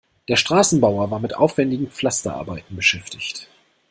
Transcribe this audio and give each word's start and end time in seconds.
Der 0.29 0.35
Straßenbauer 0.35 1.11
war 1.11 1.19
mit 1.19 1.35
aufwendigen 1.35 1.91
Pflasterarbeiten 1.91 2.75
beschäftigt. 2.75 3.47